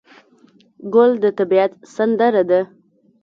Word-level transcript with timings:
ګل 0.93 1.11
د 1.23 1.25
طبیعت 1.37 1.71
سندره 1.95 2.43
ده. 2.49 2.61